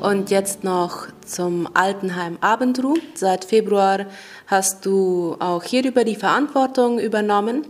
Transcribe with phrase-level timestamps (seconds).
[0.00, 2.94] Und jetzt noch zum Altenheim Abendruh.
[3.14, 4.06] Seit Februar
[4.46, 7.66] hast du auch hierüber die Verantwortung übernommen.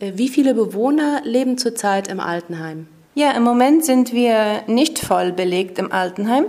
[0.00, 2.86] Äh, wie viele Bewohner leben zurzeit im Altenheim?
[3.14, 6.46] Ja, im Moment sind wir nicht voll belegt im Altenheim.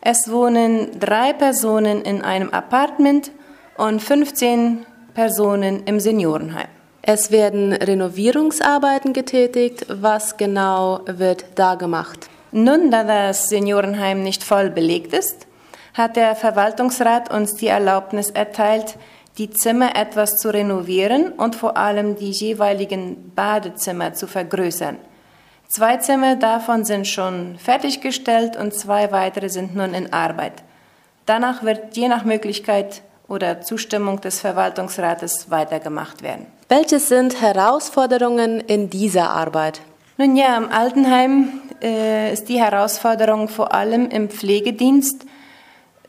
[0.00, 3.30] Es wohnen drei Personen in einem Apartment
[3.76, 6.68] und 15 Personen im Seniorenheim.
[7.02, 9.84] Es werden Renovierungsarbeiten getätigt.
[9.88, 12.30] Was genau wird da gemacht?
[12.52, 15.46] Nun, da das Seniorenheim nicht voll belegt ist,
[15.94, 18.96] hat der Verwaltungsrat uns die Erlaubnis erteilt,
[19.36, 24.96] die Zimmer etwas zu renovieren und vor allem die jeweiligen Badezimmer zu vergrößern.
[25.68, 30.54] Zwei Zimmer davon sind schon fertiggestellt und zwei weitere sind nun in Arbeit.
[31.26, 36.46] Danach wird je nach Möglichkeit oder Zustimmung des Verwaltungsrates weitergemacht werden.
[36.70, 39.82] Welches sind Herausforderungen in dieser Arbeit?
[40.16, 45.24] Nun ja, im Altenheim äh, ist die Herausforderung vor allem im Pflegedienst,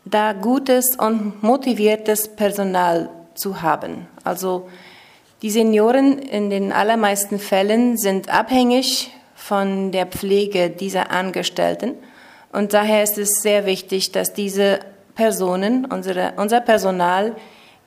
[0.05, 4.07] da gutes und motiviertes Personal zu haben.
[4.23, 4.69] Also
[5.41, 11.95] die Senioren in den allermeisten Fällen sind abhängig von der Pflege dieser Angestellten.
[12.51, 14.79] Und daher ist es sehr wichtig, dass diese
[15.15, 17.35] Personen, unsere, unser Personal,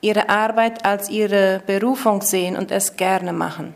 [0.01, 3.73] ihre Arbeit als ihre Berufung sehen und es gerne machen.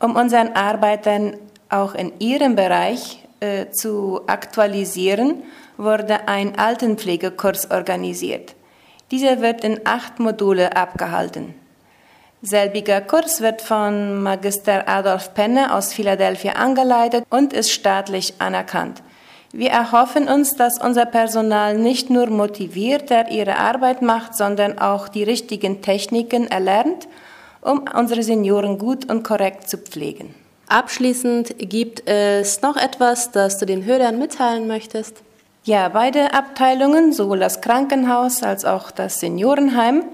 [0.00, 1.36] Um unseren Arbeitern
[1.68, 5.42] auch in ihrem Bereich äh, zu aktualisieren,
[5.76, 8.54] wurde ein Altenpflegekurs organisiert.
[9.10, 11.54] Dieser wird in acht Module abgehalten.
[12.42, 19.02] Selbiger Kurs wird von Magister Adolf Penne aus Philadelphia angeleitet und ist staatlich anerkannt.
[19.52, 25.22] Wir erhoffen uns, dass unser Personal nicht nur motivierter ihre Arbeit macht, sondern auch die
[25.22, 27.08] richtigen Techniken erlernt,
[27.62, 30.34] um unsere Senioren gut und korrekt zu pflegen.
[30.68, 35.22] Abschließend gibt es noch etwas, das du den Hörern mitteilen möchtest?
[35.62, 40.04] Ja, beide Abteilungen, sowohl das Krankenhaus als auch das Seniorenheim,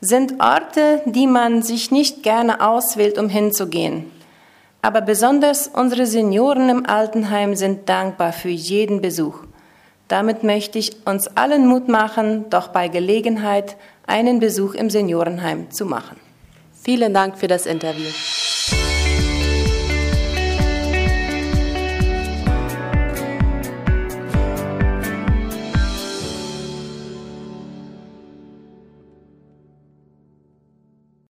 [0.00, 4.10] sind Orte, die man sich nicht gerne auswählt, um hinzugehen.
[4.82, 9.40] Aber besonders unsere Senioren im Altenheim sind dankbar für jeden Besuch.
[10.08, 13.76] Damit möchte ich uns allen Mut machen, doch bei Gelegenheit
[14.06, 16.18] einen Besuch im Seniorenheim zu machen.
[16.82, 18.10] Vielen Dank für das Interview.